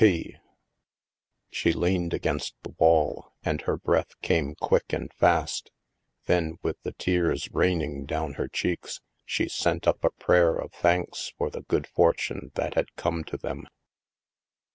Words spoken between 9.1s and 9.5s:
she